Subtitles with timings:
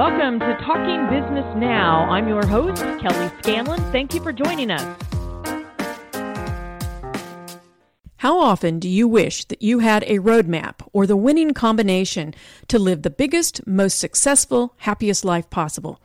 [0.00, 2.08] Welcome to Talking Business Now.
[2.08, 3.78] I'm your host, Kelly Scanlon.
[3.92, 4.96] Thank you for joining us.
[8.16, 12.32] How often do you wish that you had a roadmap or the winning combination
[12.68, 16.00] to live the biggest, most successful, happiest life possible?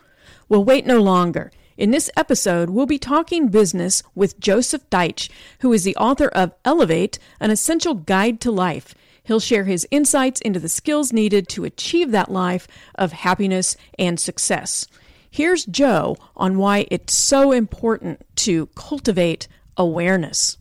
[0.50, 1.50] Well, wait no longer.
[1.78, 6.54] In this episode, we'll be talking business with Joseph Deitch, who is the author of
[6.66, 8.94] Elevate, an essential guide to life.
[9.26, 14.20] He'll share his insights into the skills needed to achieve that life of happiness and
[14.20, 14.88] success.
[15.30, 20.58] Here's Joe on why it's so important to cultivate awareness.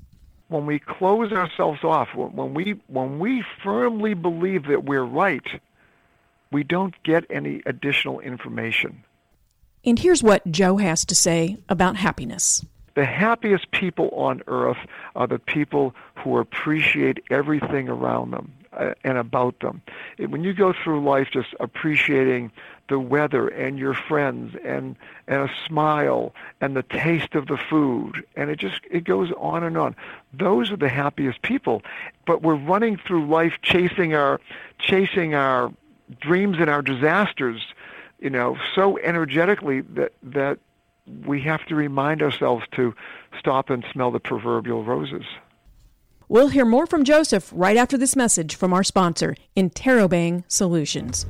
[0.48, 5.46] When we close ourselves off, when we when we firmly believe that we're right,
[6.50, 9.04] we don't get any additional information.
[9.84, 12.64] And here's what Joe has to say about happiness.
[12.94, 14.78] The happiest people on earth
[15.16, 19.82] are the people who appreciate everything around them uh, and about them.
[20.18, 22.52] When you go through life just appreciating
[22.88, 24.96] the weather and your friends and
[25.26, 29.64] and a smile and the taste of the food and it just it goes on
[29.64, 29.96] and on
[30.34, 31.82] those are the happiest people
[32.26, 34.38] but we're running through life chasing our
[34.78, 35.72] chasing our
[36.20, 37.62] dreams and our disasters
[38.18, 40.58] you know so energetically that that
[41.26, 42.94] we have to remind ourselves to
[43.38, 45.24] stop and smell the proverbial roses.
[46.28, 51.26] We'll hear more from Joseph right after this message from our sponsor, Interrobang Solutions.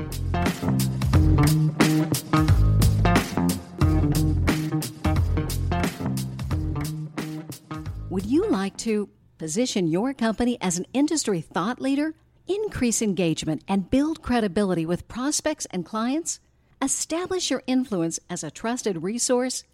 [8.11, 9.09] Would you like to
[9.39, 12.15] position your company as an industry thought leader,
[12.47, 16.39] increase engagement, and build credibility with prospects and clients?
[16.85, 19.65] Establish your influence as a trusted resource.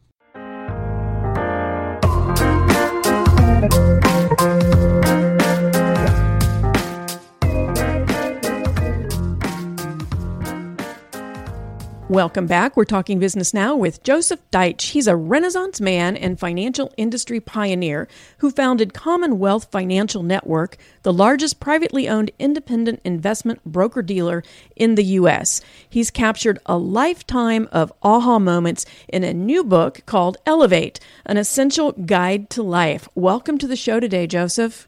[12.14, 12.76] Welcome back.
[12.76, 14.90] We're talking business now with Joseph Deitch.
[14.90, 18.06] He's a Renaissance man and financial industry pioneer
[18.38, 24.44] who founded Commonwealth Financial Network, the largest privately owned independent investment broker dealer
[24.76, 25.60] in the U.S.
[25.90, 31.90] He's captured a lifetime of aha moments in a new book called Elevate, an essential
[31.90, 33.08] guide to life.
[33.16, 34.86] Welcome to the show today, Joseph.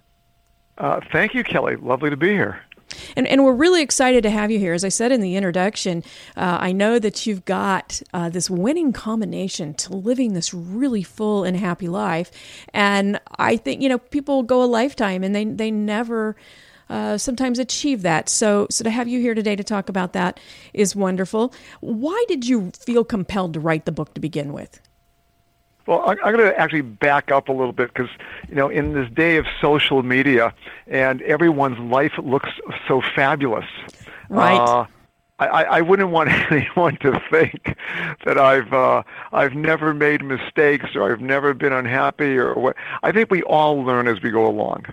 [0.79, 1.75] Uh, thank you, Kelly.
[1.75, 2.61] Lovely to be here.
[3.17, 4.75] And, and we're really excited to have you here.
[4.75, 6.03] As I said in the introduction,
[6.37, 11.45] uh, I know that you've got uh, this winning combination to living this really full
[11.45, 12.31] and happy life.
[12.73, 16.37] And I think, you know, people go a lifetime and they, they never.
[16.89, 18.29] Uh, sometimes achieve that.
[18.29, 20.39] So, so to have you here today to talk about that
[20.73, 21.53] is wonderful.
[21.81, 24.81] Why did you feel compelled to write the book to begin with?
[25.87, 28.11] Well, I'm going to actually back up a little bit because,
[28.49, 30.53] you know, in this day of social media
[30.89, 32.51] and everyone's life looks
[32.89, 33.67] so fabulous.
[34.29, 34.57] Right.
[34.57, 34.87] Uh,
[35.39, 37.77] I, I wouldn't want anyone to think
[38.25, 39.03] that I've uh,
[39.33, 42.77] I've never made mistakes or I've never been unhappy or what.
[43.03, 44.87] I think we all learn as we go along,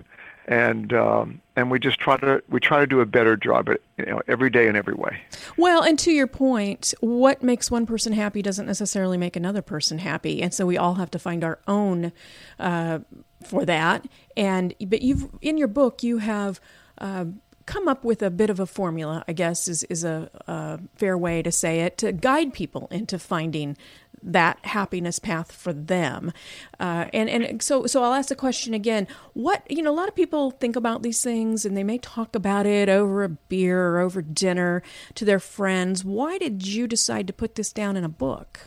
[0.45, 3.79] and um, and we just try to we try to do a better job at
[3.97, 5.21] you know every day in every way.
[5.57, 9.99] Well, and to your point, what makes one person happy doesn't necessarily make another person
[9.99, 12.11] happy, and so we all have to find our own
[12.59, 12.99] uh,
[13.43, 14.05] for that.
[14.35, 16.59] And but you've in your book you have.
[16.97, 17.25] Uh,
[17.65, 21.17] come up with a bit of a formula, I guess is, is a, a fair
[21.17, 23.77] way to say it, to guide people into finding
[24.23, 26.31] that happiness path for them.
[26.79, 29.07] Uh, and and so so I'll ask the question again.
[29.33, 32.35] What you know, a lot of people think about these things and they may talk
[32.35, 34.81] about it over a beer or over dinner
[35.15, 36.03] to their friends.
[36.03, 38.61] Why did you decide to put this down in a book?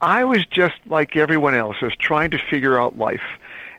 [0.00, 3.20] I was just like everyone else, was trying to figure out life.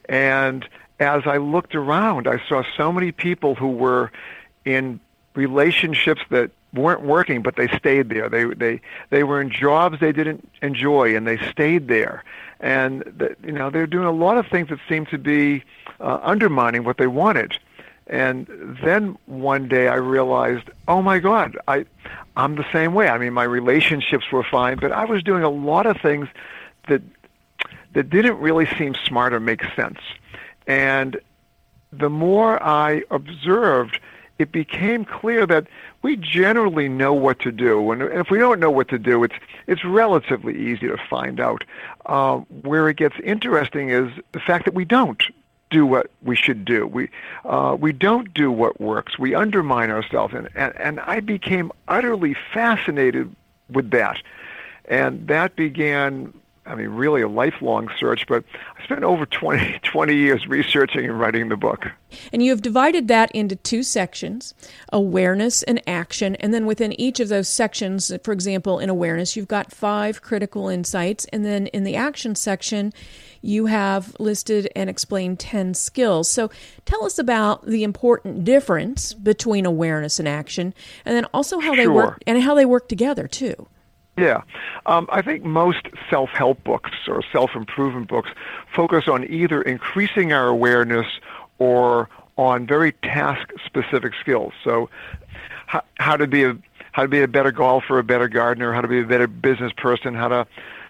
[0.07, 0.67] And
[0.99, 4.11] as I looked around, I saw so many people who were
[4.65, 4.99] in
[5.33, 8.29] relationships that weren't working, but they stayed there.
[8.29, 12.23] They they they were in jobs they didn't enjoy, and they stayed there.
[12.59, 15.63] And the, you know they're doing a lot of things that seem to be
[15.99, 17.57] uh, undermining what they wanted.
[18.07, 21.85] And then one day I realized, oh my God, I
[22.35, 23.07] I'm the same way.
[23.09, 26.27] I mean, my relationships were fine, but I was doing a lot of things
[26.87, 27.01] that
[27.93, 29.99] that didn't really seem smart or make sense.
[30.67, 31.19] And
[31.91, 33.99] the more I observed,
[34.41, 35.67] it became clear that
[36.01, 39.35] we generally know what to do, and if we don't know what to do, it's
[39.67, 41.63] it's relatively easy to find out.
[42.07, 45.21] Uh, where it gets interesting is the fact that we don't
[45.69, 46.87] do what we should do.
[46.87, 47.09] We
[47.45, 49.19] uh, we don't do what works.
[49.19, 53.33] We undermine ourselves, and, and and I became utterly fascinated
[53.69, 54.17] with that,
[54.85, 56.33] and that began
[56.71, 58.45] I mean, really a lifelong search, but
[58.79, 61.87] I spent over 20, 20 years researching and writing the book.
[62.31, 64.53] And you have divided that into two sections
[64.93, 66.35] awareness and action.
[66.37, 70.69] And then within each of those sections, for example, in awareness, you've got five critical
[70.69, 71.25] insights.
[71.25, 72.93] And then in the action section,
[73.41, 76.29] you have listed and explained 10 skills.
[76.29, 76.51] So
[76.85, 80.73] tell us about the important difference between awareness and action,
[81.03, 81.83] and then also how sure.
[81.83, 83.67] they work and how they work together, too.
[84.17, 84.41] Yeah.
[84.85, 88.29] Um, I think most self help books or self improvement books
[88.75, 91.07] focus on either increasing our awareness
[91.59, 94.53] or on very task specific skills.
[94.63, 94.89] So,
[95.67, 96.57] how, how to be a
[96.91, 99.71] how to be a better golfer, a better gardener, how to be a better business
[99.71, 100.47] person, how to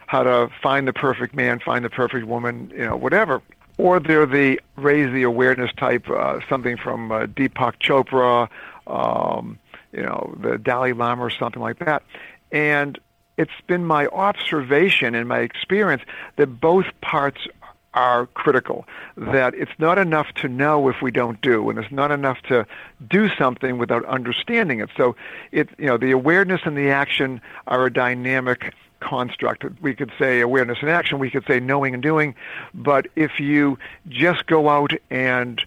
[0.08, 3.42] how to find the perfect man, find the perfect woman, you know, whatever.
[3.78, 8.50] Or they're the raise the awareness type, uh, something from uh, Deepak Chopra,
[8.88, 9.58] um,
[9.92, 12.04] you know, the Dalai Lama or something like that.
[12.52, 13.00] And
[13.38, 16.04] it's been my observation and my experience
[16.38, 17.48] that both parts
[17.94, 18.86] are critical.
[19.18, 22.66] That it's not enough to know if we don't do, and it's not enough to
[23.10, 24.90] do something without understanding it.
[24.96, 25.16] So,
[25.52, 29.66] it you know the awareness and the action are a dynamic construct.
[29.82, 31.20] We could say awareness and action.
[31.20, 32.36] We could say knowing and doing.
[32.74, 35.62] But if you just go out and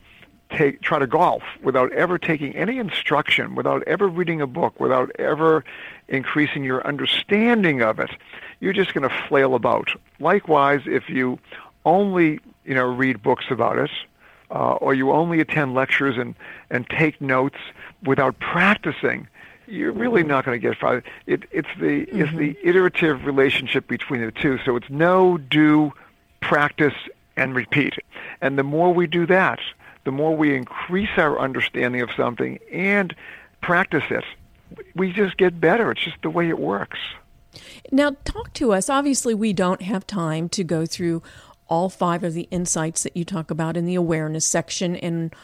[0.56, 5.10] take try to golf without ever taking any instruction, without ever reading a book, without
[5.18, 5.64] ever
[6.08, 8.10] increasing your understanding of it,
[8.60, 9.88] you're just going to flail about.
[10.20, 11.38] Likewise, if you
[11.84, 13.90] only you know read books about it,
[14.50, 16.34] uh, or you only attend lectures and
[16.70, 17.58] and take notes
[18.04, 19.26] without practicing,
[19.66, 21.02] you're really not going to get far.
[21.26, 22.20] It, it's the mm-hmm.
[22.20, 24.58] it's the iterative relationship between the two.
[24.64, 25.92] So it's know, do,
[26.40, 26.94] practice,
[27.36, 27.94] and repeat.
[28.40, 29.60] And the more we do that,
[30.04, 33.14] the more we increase our understanding of something and
[33.60, 34.24] practice it,
[34.94, 35.90] we just get better.
[35.90, 36.98] It's just the way it works.
[37.92, 38.90] Now, talk to us.
[38.90, 41.22] Obviously, we don't have time to go through
[41.68, 45.34] all five of the insights that you talk about in the awareness section and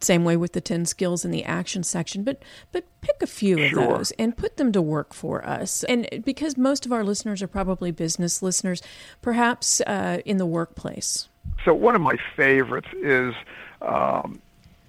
[0.00, 3.68] same way with the 10 skills in the action section but but pick a few
[3.68, 3.82] sure.
[3.82, 7.42] of those and put them to work for us and because most of our listeners
[7.42, 8.82] are probably business listeners
[9.20, 11.28] perhaps uh, in the workplace
[11.64, 13.34] so one of my favorites is
[13.82, 14.40] um,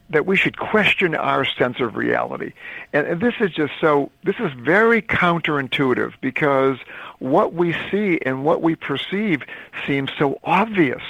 [0.09, 2.53] that we should question our sense of reality.
[2.93, 6.77] And, and, this is just so, this is very counterintuitive because
[7.19, 9.41] what we see and what we perceive
[9.85, 11.01] seems so obvious.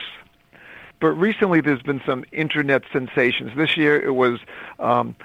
[1.00, 3.52] But recently there's been some internet sensations.
[3.56, 4.40] This year it was
[4.80, 5.16] um,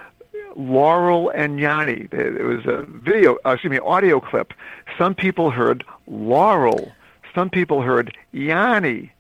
[0.55, 2.13] Laurel and Yanny.
[2.13, 4.53] It was a video, uh, excuse me, audio clip.
[4.99, 6.93] Some people heard Laurel.
[7.35, 9.12] Some people heard Yanny.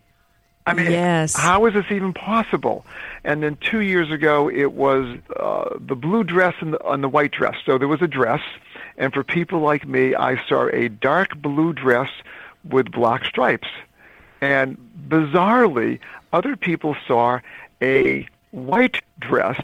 [0.66, 1.34] I mean, yes.
[1.34, 2.86] how is this even possible?
[3.24, 7.08] And then two years ago, it was uh, the blue dress and the, and the
[7.08, 7.56] white dress.
[7.66, 8.40] So there was a dress,
[8.96, 12.10] and for people like me, I saw a dark blue dress
[12.68, 13.68] with black stripes.
[14.40, 14.76] And
[15.08, 15.98] bizarrely,
[16.32, 17.40] other people saw
[17.80, 19.60] a white dress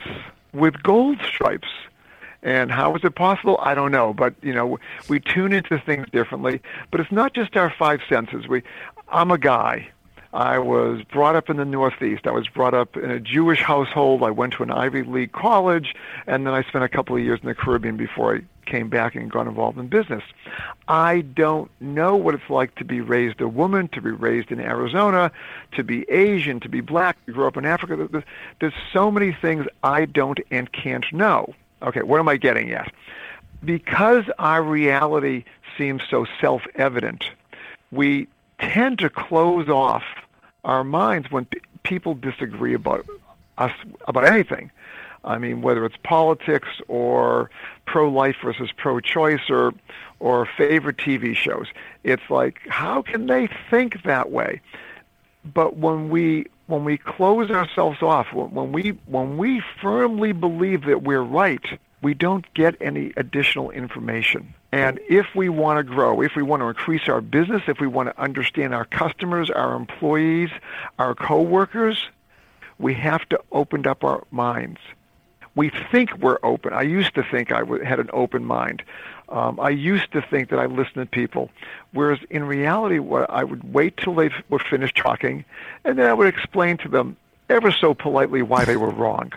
[0.53, 1.69] with gold stripes.
[2.43, 3.59] And how is it possible?
[3.61, 4.13] I don't know.
[4.13, 4.79] But you know,
[5.09, 6.61] we tune into things differently.
[6.91, 8.47] But it's not just our five senses.
[8.47, 8.63] We,
[9.09, 9.89] I'm a guy.
[10.33, 12.27] I was brought up in the Northeast.
[12.27, 14.23] I was brought up in a Jewish household.
[14.23, 15.95] I went to an Ivy League college,
[16.27, 19.15] and then I spent a couple of years in the Caribbean before I came back
[19.15, 20.23] and got involved in business.
[20.87, 24.61] I don't know what it's like to be raised a woman, to be raised in
[24.61, 25.33] Arizona,
[25.73, 28.23] to be Asian, to be black, to grow up in Africa.
[28.61, 31.55] There's, so many things I don't and can't know.
[31.83, 32.93] Okay, what am I getting at?
[33.65, 35.45] Because our reality
[35.77, 37.31] seems so self-evident,
[37.91, 38.29] we
[38.61, 40.05] tend to close off
[40.65, 43.07] our minds when p- people disagree about
[43.59, 43.73] us
[44.07, 44.71] about anything.
[45.25, 47.51] I mean, whether it's politics or
[47.87, 49.75] pro-life versus pro-choice or
[50.21, 51.67] or favorite TV shows,
[52.05, 54.61] it's like how can they think that way?
[55.45, 60.85] But when we when we close ourselves off, when, when we when we firmly believe
[60.85, 64.55] that we're right, we don't get any additional information.
[64.71, 67.87] And if we want to grow, if we want to increase our business, if we
[67.87, 70.51] want to understand our customers, our employees,
[70.99, 72.09] our coworkers,
[72.79, 74.79] we have to open up our minds.
[75.55, 76.73] We think we're open.
[76.73, 78.83] I used to think I had an open mind.
[79.29, 81.51] Um, I used to think that I listened to people,
[81.93, 85.45] whereas in reality, what I would wait till they were finished talking,
[85.85, 87.17] and then I would explain to them
[87.51, 89.33] ever so politely why they were wrong.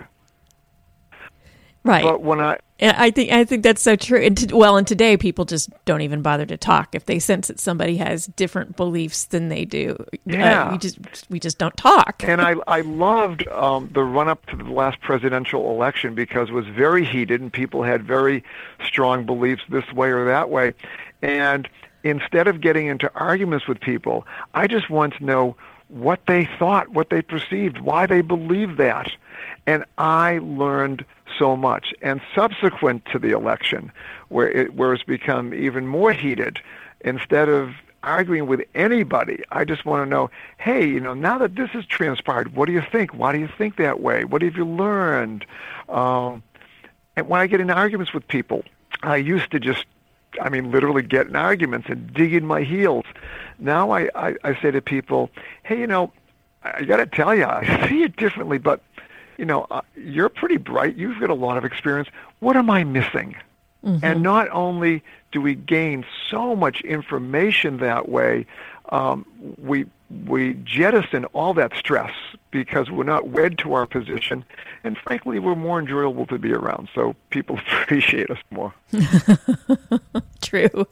[1.84, 2.04] Right.
[2.04, 4.20] But when I I think I think that's so true.
[4.22, 7.48] And to, well, and today people just don't even bother to talk if they sense
[7.48, 9.96] that somebody has different beliefs than they do.
[10.00, 10.64] Uh, Yeah.
[10.68, 12.24] uh, we just we just don't talk.
[12.24, 16.54] and I I loved um, the run up to the last presidential election because it
[16.54, 18.44] was very heated and people had very
[18.86, 20.74] strong beliefs this way or that way,
[21.22, 21.68] and
[22.04, 25.56] instead of getting into arguments with people, I just want to know
[25.88, 29.12] what they thought, what they perceived, why they believed that,
[29.66, 31.06] and I learned
[31.38, 31.94] so much.
[32.02, 33.92] And subsequent to the election,
[34.30, 36.60] where it where it's become even more heated,
[37.02, 39.44] instead of arguing with anybody.
[39.52, 42.74] I just want to know, hey, you know, now that this has transpired, what do
[42.74, 43.14] you think?
[43.14, 44.26] Why do you think that way?
[44.26, 45.46] What have you learned?
[45.90, 46.44] Um,
[47.16, 48.64] and when I get into arguments with people,
[49.04, 49.86] I used to just,
[50.42, 53.06] I mean, literally get in arguments and dig in my heels.
[53.60, 55.30] Now I, I, I say to people,
[55.64, 56.12] hey, you know,
[56.64, 58.82] I got to tell you, I see it differently, but,
[59.42, 60.96] you know, uh, you're pretty bright.
[60.98, 62.08] You've got a lot of experience.
[62.42, 63.36] What am I missing?
[64.04, 68.46] And not only do we gain so much information that way,
[68.90, 69.26] um,
[69.58, 69.88] we
[70.28, 72.12] we jettison all that stress
[72.52, 74.46] because we're not wed to our position,
[74.84, 76.90] and frankly, we're more enjoyable to be around.
[76.94, 78.76] So people appreciate us more.
[80.42, 80.86] true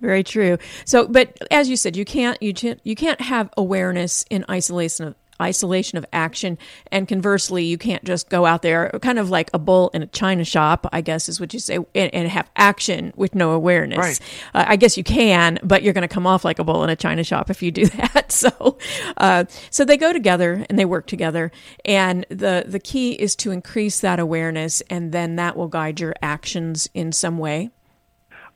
[0.00, 4.26] very true so but as you said you can't you can't you can't have awareness
[4.28, 6.58] in isolation of isolation of action.
[6.90, 10.06] And conversely you can't just go out there kind of like a bull in a
[10.06, 13.98] china shop i guess is what you say and, and have action with no awareness.
[13.98, 14.20] Right.
[14.54, 16.90] uh, i guess you can but you're going to come off like a bull in
[16.90, 18.32] a china shop if you do that.
[18.32, 18.78] So
[19.16, 21.52] uh, so they go together and they work together.
[21.84, 26.14] And the the key is to increase that awareness and then that will guide your
[26.22, 27.70] actions in some way.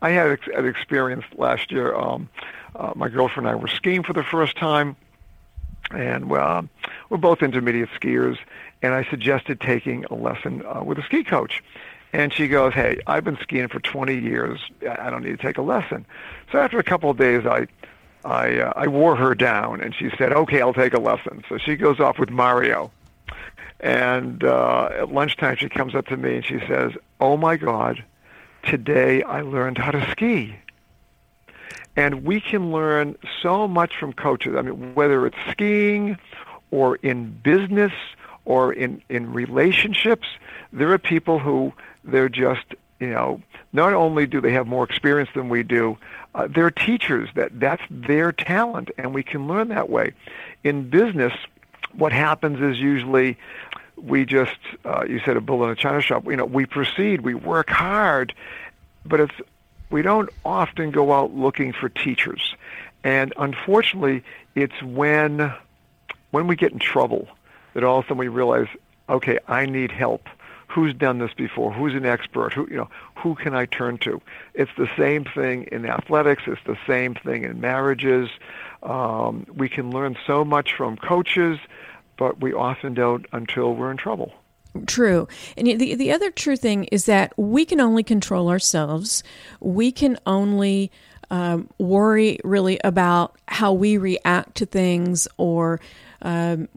[0.03, 1.95] I had an experience last year.
[1.95, 2.29] Um,
[2.75, 4.97] uh, my girlfriend and I were skiing for the first time,
[5.91, 6.63] and uh,
[7.09, 8.39] we're both intermediate skiers.
[8.83, 11.63] And I suggested taking a lesson uh, with a ski coach.
[12.13, 14.61] And she goes, "Hey, I've been skiing for 20 years.
[14.83, 16.07] I I don't need to take a lesson."
[16.51, 17.67] So after a couple of days, I
[18.25, 21.59] I, uh, I wore her down, and she said, "Okay, I'll take a lesson." So
[21.59, 22.91] she goes off with Mario.
[23.81, 28.05] And uh, at lunchtime, she comes up to me and she says, "Oh my God,
[28.63, 30.57] today I learned how to ski."
[31.97, 34.55] And we can learn so much from coaches.
[34.57, 36.19] I mean, whether it's skiing
[36.71, 37.93] or in business
[38.45, 40.29] or in, in relationships,
[40.73, 41.73] there are people who
[42.05, 42.65] they're just,
[43.01, 43.41] you know,
[43.73, 45.97] not only do they have more experience than we do,
[46.35, 47.29] uh, they're teachers.
[47.35, 50.13] That that's their talent, and we can learn that way.
[50.65, 51.33] In business,
[51.93, 53.37] what happens is usually
[53.97, 56.25] we just, uh, you said a bull in a china shop.
[56.27, 58.33] You know, we proceed, we work hard,
[59.05, 59.35] but it's
[59.91, 62.55] we don't often go out looking for teachers,
[63.05, 64.23] and unfortunately,
[64.55, 65.53] it's when
[66.31, 67.29] when we get in trouble
[67.75, 68.69] that all of a sudden we realize,
[69.09, 70.29] okay, I need help.
[70.69, 71.73] Who's done this before?
[71.73, 72.53] Who's an expert?
[72.53, 72.89] Who you know?
[73.17, 74.23] Who can I turn to?
[74.55, 76.45] It's the same thing in athletics.
[76.47, 78.31] It's the same thing in marriages.
[78.83, 81.59] Um, we can learn so much from coaches,
[82.17, 84.33] but we often don't until we're in trouble.
[84.87, 85.27] True.
[85.57, 89.23] And the the other true thing is that we can only control ourselves.
[89.61, 90.93] We can only
[91.31, 95.81] um, worry really about how we react to things or
[96.23, 96.69] um,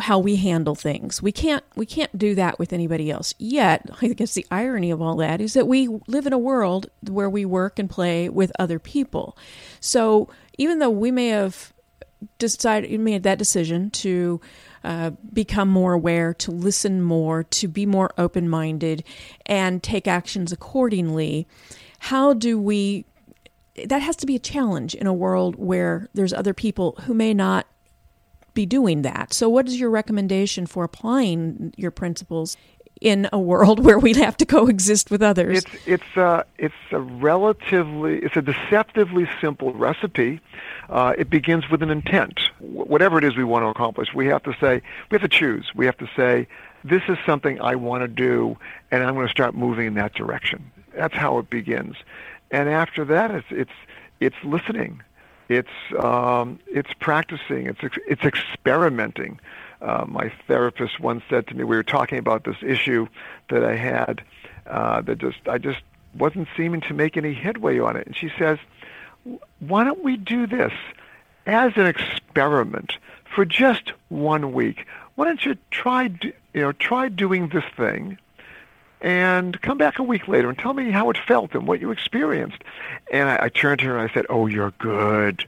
[0.00, 1.22] how we handle things.
[1.22, 3.34] We can't we can't do that with anybody else.
[3.38, 6.88] Yet, I guess the irony of all that is that we live in a world
[7.08, 9.36] where we work and play with other people.
[9.80, 11.72] So even though we may have
[12.38, 14.40] decided made that decision to
[14.84, 19.04] uh, become more aware, to listen more, to be more open minded,
[19.46, 21.46] and take actions accordingly.
[21.98, 23.04] How do we?
[23.84, 27.32] That has to be a challenge in a world where there's other people who may
[27.32, 27.66] not
[28.58, 29.32] be doing that.
[29.32, 32.56] So, what is your recommendation for applying your principles
[33.00, 35.64] in a world where we have to coexist with others?
[35.64, 40.40] It's it's uh, it's a relatively it's a deceptively simple recipe.
[40.88, 42.40] Uh, it begins with an intent.
[42.58, 45.28] Wh- whatever it is we want to accomplish, we have to say we have to
[45.28, 45.72] choose.
[45.74, 46.46] We have to say
[46.84, 48.56] this is something I want to do,
[48.90, 50.70] and I'm going to start moving in that direction.
[50.94, 51.96] That's how it begins.
[52.50, 53.70] And after that, it's it's
[54.20, 55.02] it's listening.
[55.48, 57.66] It's um, it's practicing.
[57.66, 59.40] It's it's experimenting.
[59.80, 63.06] Uh, my therapist once said to me, we were talking about this issue
[63.50, 64.22] that I had
[64.66, 65.80] uh, that just I just
[66.16, 68.58] wasn't seeming to make any headway on it, and she says,
[69.60, 70.72] "Why don't we do this
[71.46, 72.98] as an experiment
[73.34, 74.86] for just one week?
[75.14, 78.18] Why don't you try do, you know try doing this thing?"
[79.00, 81.90] and come back a week later and tell me how it felt and what you
[81.90, 82.62] experienced.
[83.12, 85.46] And I, I turned to her and I said, oh, you're good.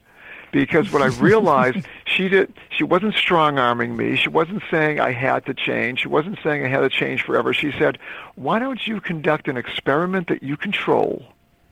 [0.53, 4.17] Because what I realized, she did, she wasn't strong arming me.
[4.17, 6.01] She wasn't saying I had to change.
[6.01, 7.55] She wasn't saying I had to change forever.
[7.55, 7.99] She said,
[8.35, 11.25] why don't you conduct an experiment that you control,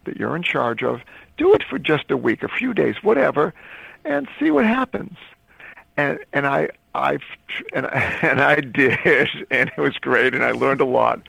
[0.04, 1.00] that you're in charge of,
[1.37, 3.54] do it for just a week, a few days, whatever,
[4.04, 5.16] and see what happens.
[5.97, 7.23] And and I I've
[7.73, 8.99] and and I did,
[9.50, 11.20] and it was great, and I learned a lot.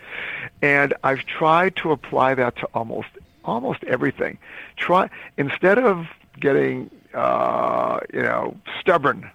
[0.61, 3.09] And I've tried to apply that to almost
[3.45, 4.37] almost everything.
[4.75, 6.07] Try instead of
[6.39, 9.29] getting uh, you know stubborn,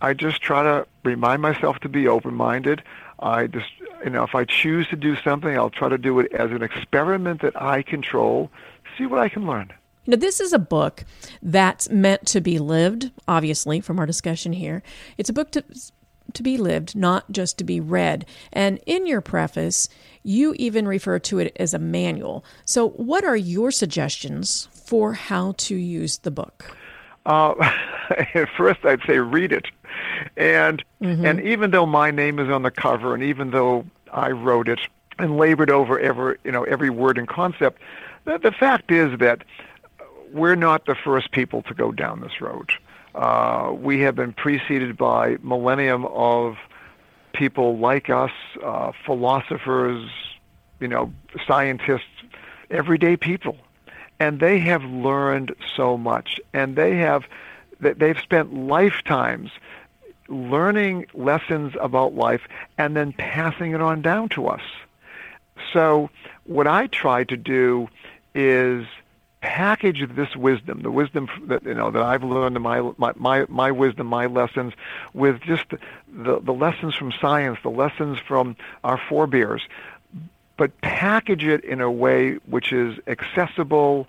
[0.00, 2.82] I just try to remind myself to be open-minded.
[3.20, 3.70] I just
[4.04, 6.62] you know if I choose to do something, I'll try to do it as an
[6.62, 8.50] experiment that I control.
[8.98, 9.72] See what I can learn.
[10.06, 11.04] Now, this is a book
[11.42, 14.82] that's meant to be lived, obviously, from our discussion here.
[15.18, 15.64] It's a book to,
[16.32, 18.24] to be lived, not just to be read.
[18.52, 19.88] And in your preface,
[20.22, 22.44] you even refer to it as a manual.
[22.64, 26.76] So, what are your suggestions for how to use the book?
[27.30, 27.54] Uh,
[28.56, 29.66] first, I'd say read it,
[30.36, 31.24] and mm-hmm.
[31.24, 34.80] and even though my name is on the cover, and even though I wrote it
[35.16, 37.80] and labored over every you know every word and concept,
[38.24, 39.44] the, the fact is that
[40.32, 42.72] we're not the first people to go down this road.
[43.14, 46.56] Uh, we have been preceded by millennium of
[47.32, 48.32] people like us,
[48.64, 50.10] uh, philosophers,
[50.80, 51.12] you know,
[51.46, 52.24] scientists,
[52.70, 53.56] everyday people,
[54.20, 57.24] and they have learned so much, and they have
[57.80, 59.50] they've spent lifetimes
[60.28, 62.42] learning lessons about life
[62.78, 64.62] and then passing it on down to us.
[65.72, 66.10] So
[66.44, 67.88] what I try to do
[68.34, 68.86] is
[69.40, 73.70] package this wisdom, the wisdom that you know that I've learned my my my, my
[73.70, 74.74] wisdom, my lessons,
[75.14, 75.70] with just
[76.12, 79.62] the the lessons from science, the lessons from our forebears,
[80.60, 84.06] but package it in a way which is accessible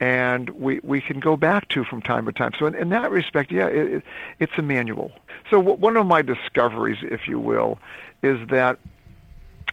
[0.00, 2.50] and we, we can go back to from time to time.
[2.58, 4.02] So in, in that respect, yeah, it, it,
[4.40, 5.12] it's a manual.
[5.48, 7.78] So w- one of my discoveries, if you will,
[8.24, 8.80] is that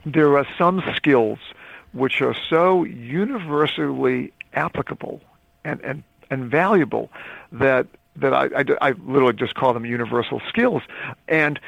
[0.05, 1.39] there are some skills
[1.93, 5.21] which are so universally applicable
[5.63, 7.09] and, and, and valuable
[7.51, 10.83] that that I, I, I literally just call them universal skills.
[11.27, 11.59] And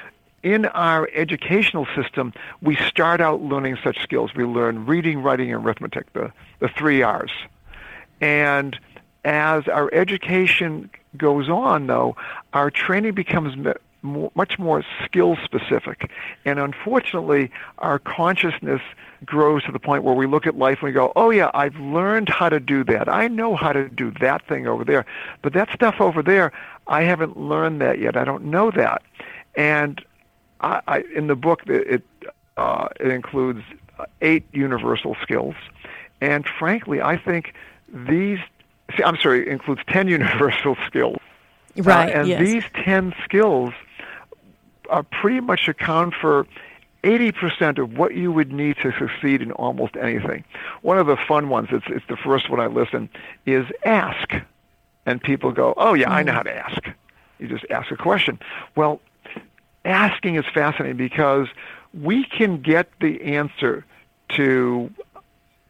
[0.43, 4.31] in our educational system, we start out learning such skills.
[4.35, 7.31] We learn reading, writing, and arithmetic, the, the three R's.
[8.21, 8.77] And
[9.25, 12.15] as our education goes on, though,
[12.51, 13.55] our training becomes
[14.35, 16.11] much more skill specific.
[16.43, 18.81] And unfortunately, our consciousness
[19.25, 21.77] grows to the point where we look at life and we go, oh yeah, I've
[21.77, 23.07] learned how to do that.
[23.07, 25.05] I know how to do that thing over there.
[25.41, 26.51] But that stuff over there,
[26.87, 28.17] I haven't learned that yet.
[28.17, 29.01] I don't know that.
[29.55, 30.03] And
[30.63, 32.03] I, I, in the book, it,
[32.57, 33.61] uh, it includes
[34.21, 35.55] eight universal skills.
[36.21, 37.53] And frankly, I think
[37.89, 38.39] these,
[38.95, 41.17] see, I'm sorry, it includes 10 universal skills.
[41.75, 42.09] Right.
[42.09, 42.39] Uh, and yes.
[42.39, 43.73] these 10 skills
[44.89, 46.47] are pretty much account for
[47.03, 50.45] 80% of what you would need to succeed in almost anything.
[50.81, 53.09] One of the fun ones, it's, it's the first one I listen,
[53.45, 54.31] is ask.
[55.05, 56.13] And people go, oh, yeah, mm.
[56.13, 56.35] I know mm.
[56.35, 56.81] how to ask.
[57.39, 58.39] You just ask a question.
[58.75, 59.01] Well,
[59.85, 61.47] asking is fascinating because
[61.93, 63.85] we can get the answer
[64.29, 64.91] to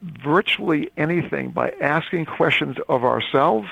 [0.02, 3.69] virtually anything by asking questions of ourselves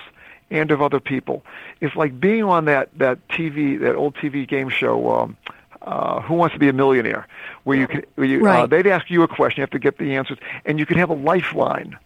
[0.50, 1.44] and of other people.
[1.80, 5.14] It's like being on that that TV, that old TV game show.
[5.14, 5.38] Um,
[5.82, 7.28] uh, Who Wants to Be a Millionaire?
[7.64, 8.60] Where you can, where you, uh, right.
[8.62, 10.98] uh, they'd ask you a question, you have to get the answers, and you can
[11.00, 11.98] have a lifeline.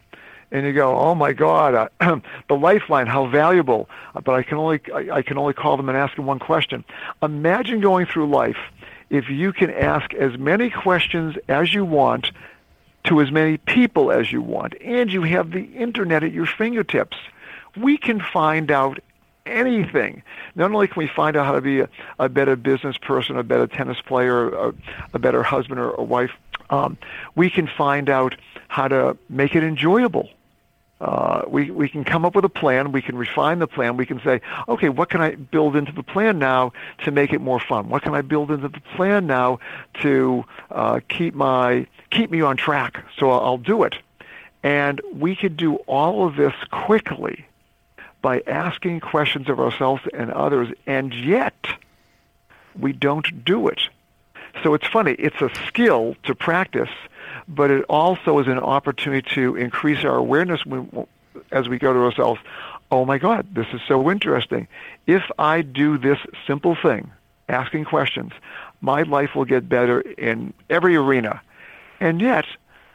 [0.55, 3.89] And you go, oh my God, uh, the lifeline, how valuable!
[4.15, 6.39] Uh, but I can only I, I can only call them and ask them one
[6.39, 6.85] question.
[7.21, 8.57] Imagine going through life
[9.09, 12.31] if you can ask as many questions as you want
[13.05, 17.17] to as many people as you want, and you have the internet at your fingertips
[17.77, 18.99] we can find out
[19.45, 20.23] anything.
[20.55, 21.89] Not only can we find out how to be a,
[22.19, 24.73] a better business person, a better tennis player, a,
[25.13, 26.31] a better husband or a wife,
[26.69, 26.97] um,
[27.35, 28.35] we can find out
[28.67, 30.29] how to make it enjoyable.
[31.01, 32.91] Uh, we, we can come up with a plan.
[32.91, 33.97] We can refine the plan.
[33.97, 36.71] We can say, okay, what can I build into the plan now
[37.03, 37.89] to make it more fun?
[37.89, 39.59] What can I build into the plan now
[40.01, 43.03] to uh, keep my keep me on track?
[43.17, 43.95] So I'll, I'll do it.
[44.63, 47.45] And we could do all of this quickly
[48.21, 51.67] by asking questions of ourselves and others, and yet
[52.79, 53.81] we don't do it.
[54.63, 56.89] So it's funny, it's a skill to practice,
[57.47, 60.61] but it also is an opportunity to increase our awareness
[61.51, 62.41] as we go to ourselves.
[62.91, 64.67] Oh my God, this is so interesting.
[65.07, 67.11] If I do this simple thing,
[67.49, 68.31] asking questions,
[68.81, 71.41] my life will get better in every arena.
[71.99, 72.45] And yet,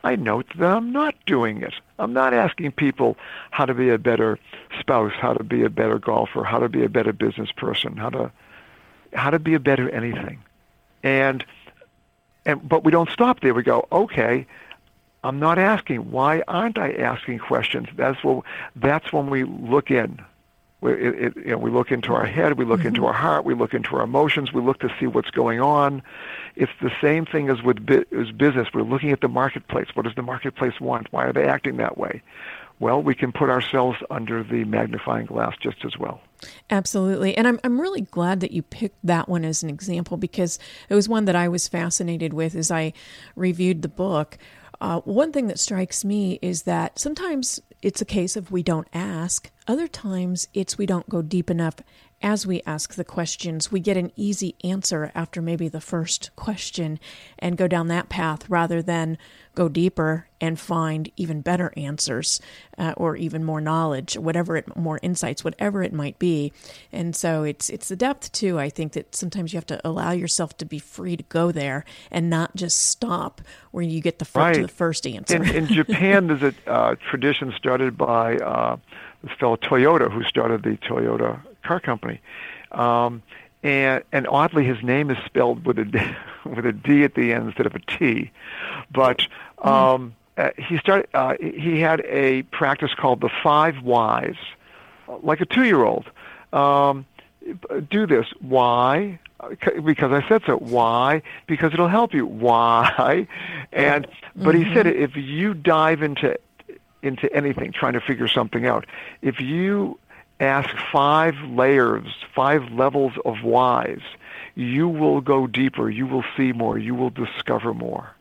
[0.03, 1.75] I note that I'm not doing it.
[1.99, 3.17] I'm not asking people
[3.51, 4.39] how to be a better
[4.79, 8.11] spouse, how to be a better golfer, how to be a better business person, how
[8.11, 8.33] to
[9.13, 10.41] how to be a better anything.
[11.03, 11.45] And
[12.51, 13.55] and but we don't stop there.
[13.55, 14.47] We go, okay,
[15.25, 16.11] I'm not asking.
[16.11, 17.89] Why aren't I asking questions?
[17.97, 18.45] That's what
[18.77, 20.21] that's when we look in.
[20.81, 22.89] We, it, you know, we look into our head, we look mm-hmm.
[22.89, 26.03] into our heart, we look into our emotions, we look to see what's going on.
[26.57, 28.69] It's the same thing as with bi- as business.
[28.73, 29.89] We're looking at the marketplace.
[29.93, 31.13] What does the marketplace want?
[31.13, 32.23] Why are they acting that way?
[32.81, 36.23] Well, we can put ourselves under the magnifying glass just as well.
[36.71, 37.37] Absolutely.
[37.37, 40.95] And I'm, I'm really glad that you picked that one as an example because it
[40.95, 42.95] was one that I was fascinated with as I
[43.37, 44.39] reviewed the book.
[44.81, 48.89] Uh, one thing that strikes me is that sometimes it's a case of we don't
[48.95, 51.77] ask, other times it's we don't go deep enough
[52.23, 53.73] as we ask the questions.
[53.73, 57.01] We get an easy answer after maybe the first question
[57.39, 59.17] and go down that path rather than
[59.55, 62.41] go deeper and find even better answers
[62.79, 66.53] uh, or even more knowledge, whatever it, more insights, whatever it might be.
[66.93, 68.59] And so it's it's the depth too.
[68.59, 71.85] I think that sometimes you have to allow yourself to be free to go there
[72.11, 74.63] and not just stop where you get the, fir- right.
[74.63, 75.37] the first answer.
[75.37, 78.77] In, in Japan, there's a uh, tradition started by uh,
[79.23, 82.21] this fellow Toyota who started the Toyota car company.
[82.73, 83.23] Um,
[83.63, 85.99] and and oddly his name is spelled with a D,
[86.45, 88.31] with a D at the end instead of a T.
[88.91, 89.23] But
[89.59, 89.69] hmm.
[89.69, 91.09] um, uh, he started.
[91.13, 94.37] Uh, he had a practice called the five whys,
[95.23, 96.07] like a two-year-old.
[96.53, 97.07] Um,
[97.91, 98.27] do this.
[98.41, 99.19] Why?
[99.85, 100.57] Because I said so.
[100.57, 101.23] Why?
[101.47, 102.27] Because it'll help you.
[102.27, 103.27] Why?
[103.73, 104.65] And but mm-hmm.
[104.65, 105.03] he said mm-hmm.
[105.03, 106.39] if you dive into
[107.03, 108.87] into anything, trying to figure something out,
[109.23, 109.99] if you
[110.41, 114.01] ask five layers, five levels of whys,
[114.55, 115.91] you will go deeper.
[115.91, 116.79] You will see more.
[116.79, 118.17] You will discover more.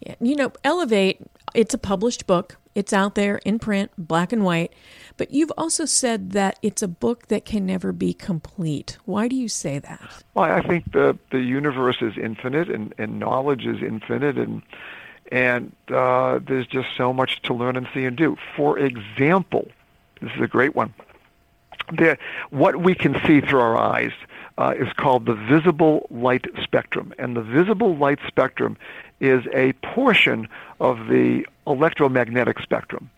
[0.00, 0.14] Yeah.
[0.20, 1.20] You know, Elevate,
[1.54, 2.58] it's a published book.
[2.74, 4.72] It's out there in print, black and white.
[5.16, 8.98] But you've also said that it's a book that can never be complete.
[9.04, 10.24] Why do you say that?
[10.34, 14.62] Well, I think the the universe is infinite and, and knowledge is infinite and
[15.30, 18.36] and uh, there's just so much to learn and see and do.
[18.56, 19.68] For example,
[20.20, 20.92] this is a great one
[21.92, 22.18] the,
[22.50, 24.12] what we can see through our eyes
[24.58, 27.12] uh, is called the visible light spectrum.
[27.18, 28.76] And the visible light spectrum
[29.20, 30.48] is a portion
[30.80, 33.10] of the electromagnetic spectrum.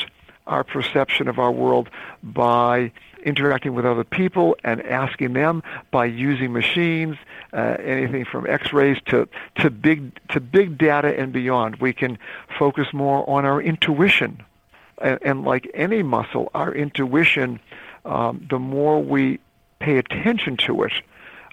[0.49, 1.89] our perception of our world
[2.21, 2.91] by
[3.23, 7.17] interacting with other people and asking them by using machines,
[7.53, 11.77] uh, anything from X-rays to, to big to big data and beyond.
[11.77, 12.17] We can
[12.57, 14.41] focus more on our intuition,
[15.01, 17.59] and, and like any muscle, our intuition,
[18.05, 19.39] um, the more we
[19.79, 20.93] pay attention to it,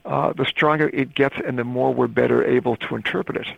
[0.04, 3.48] uh, the stronger it gets, and the more we're better able to interpret it.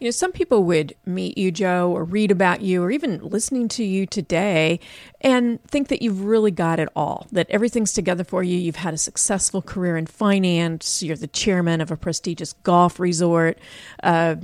[0.00, 3.68] You know, some people would meet you, Joe, or read about you, or even listening
[3.68, 4.80] to you today
[5.20, 8.56] and think that you've really got it all, that everything's together for you.
[8.56, 13.58] You've had a successful career in finance, you're the chairman of a prestigious golf resort,
[14.02, 14.36] uh,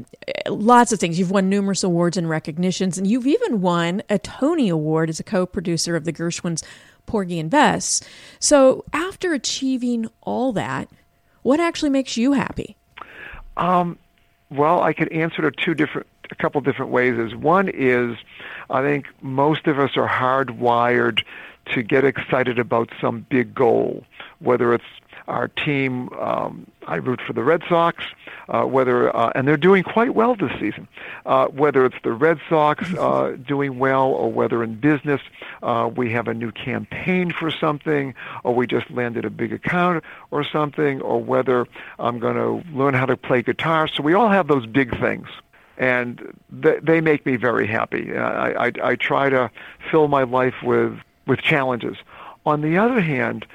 [0.48, 1.18] lots of things.
[1.18, 5.24] You've won numerous awards and recognitions, and you've even won a Tony Award as a
[5.24, 6.62] co producer of the Gershwin's
[7.06, 8.00] Porgy and Bess.
[8.38, 10.88] So, after achieving all that,
[11.42, 12.76] what actually makes you happy?
[13.56, 13.98] Um,
[14.52, 17.18] well, I could answer it two different, a couple different ways.
[17.18, 18.16] Is one is,
[18.70, 21.22] I think most of us are hardwired
[21.72, 24.04] to get excited about some big goal,
[24.40, 24.84] whether it's
[25.28, 26.08] our team.
[26.14, 28.02] Um, I root for the Red Sox,
[28.48, 30.88] uh, whether uh, and they're doing quite well this season.
[31.24, 35.20] Uh, whether it's the Red Sox uh, doing well, or whether in business
[35.62, 40.04] uh, we have a new campaign for something, or we just landed a big account
[40.30, 41.66] or something, or whether
[41.98, 43.88] I'm going to learn how to play guitar.
[43.88, 45.28] So we all have those big things
[45.78, 48.14] and th- they make me very happy.
[48.14, 49.50] I, I, I try to
[49.90, 51.96] fill my life with with challenges.
[52.44, 53.46] On the other hand,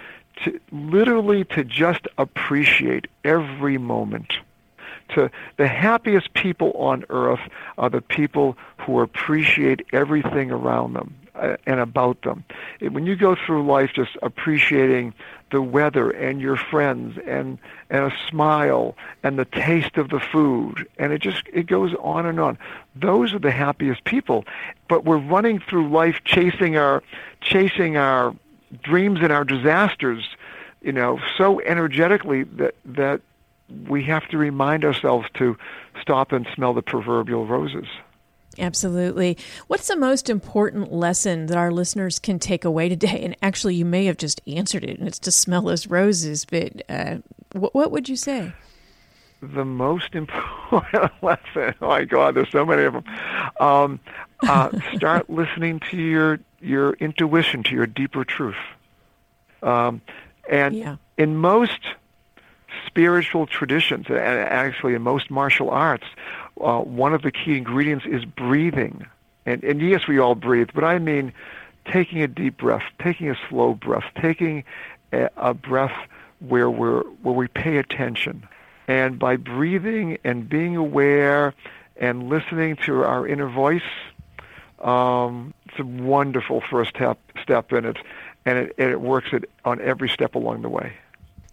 [0.43, 4.33] to literally to just appreciate every moment,
[5.09, 7.39] to the happiest people on earth
[7.77, 12.43] are the people who appreciate everything around them uh, and about them.
[12.81, 15.13] When you go through life just appreciating
[15.51, 17.57] the weather and your friends and
[17.89, 22.25] and a smile and the taste of the food and it just it goes on
[22.25, 22.57] and on.
[22.95, 24.45] Those are the happiest people.
[24.89, 27.01] But we're running through life chasing our
[27.41, 28.35] chasing our
[28.83, 30.23] dreams and our disasters,
[30.81, 33.21] you know, so energetically that that
[33.87, 35.57] we have to remind ourselves to
[36.01, 37.87] stop and smell the proverbial roses.
[38.59, 39.37] Absolutely.
[39.67, 43.21] What's the most important lesson that our listeners can take away today?
[43.23, 46.45] And actually, you may have just answered it, and it's to smell those roses.
[46.45, 47.17] But uh,
[47.51, 48.53] what, what would you say?
[49.41, 51.75] The most important lesson.
[51.81, 53.03] Oh my God, there's so many of them.
[53.59, 53.99] Um,
[54.41, 58.55] uh, start listening to your your intuition, to your deeper truth.
[59.61, 60.01] Um,
[60.49, 60.95] and yeah.
[61.17, 61.79] in most
[62.85, 66.05] spiritual traditions, and actually in most martial arts,
[66.61, 69.05] uh, one of the key ingredients is breathing.
[69.45, 71.33] And, and yes, we all breathe, but I mean
[71.85, 74.63] taking a deep breath, taking a slow breath, taking
[75.13, 75.95] a, a breath
[76.39, 78.47] where we're where we pay attention.
[78.87, 81.53] And by breathing and being aware
[81.97, 83.81] and listening to our inner voice,
[84.79, 87.97] um, it's a wonderful first step step in it,
[88.45, 90.93] and it, and it works it on every step along the way.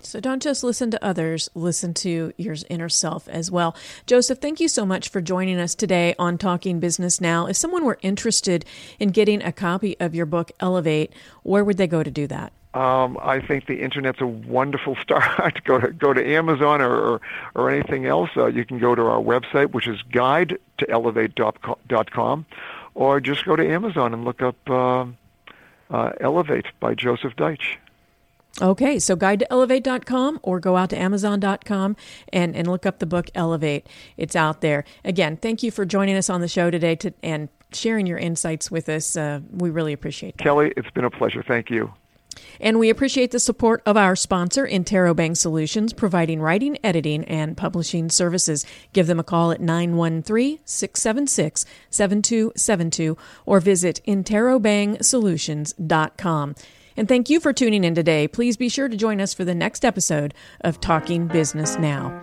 [0.06, 3.74] So don't just listen to others, listen to your inner self as well.
[4.06, 7.46] Joseph, thank you so much for joining us today on Talking Business Now.
[7.46, 8.66] If someone were interested
[9.00, 12.52] in getting a copy of your book, Elevate, where would they go to do that?
[12.74, 15.62] Um, I think the internet's a wonderful start.
[15.64, 17.20] go to go to Amazon or or,
[17.54, 18.30] or anything else.
[18.36, 22.46] Uh, you can go to our website, which is guide to elevate.com,
[22.94, 25.06] or just go to Amazon and look up uh,
[25.90, 27.76] uh, Elevate by Joseph Deitch.
[28.62, 31.96] Okay, so guide to elevate.com or go out to amazon.com
[32.32, 33.88] and, and look up the book Elevate.
[34.16, 34.84] It's out there.
[35.04, 38.70] Again, thank you for joining us on the show today to, and sharing your insights
[38.70, 39.16] with us.
[39.16, 40.44] Uh, we really appreciate that.
[40.44, 41.42] Kelly, it's been a pleasure.
[41.42, 41.92] Thank you.
[42.60, 48.10] And we appreciate the support of our sponsor, Interrobang Solutions, providing writing, editing, and publishing
[48.10, 48.66] services.
[48.92, 56.54] Give them a call at 913 676 7272 or visit interrobangsolutions.com.
[56.96, 58.26] And thank you for tuning in today.
[58.28, 62.22] Please be sure to join us for the next episode of Talking Business Now.